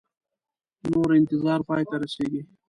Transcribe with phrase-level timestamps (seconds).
[0.91, 2.41] نور انتظار پای ته رسیږي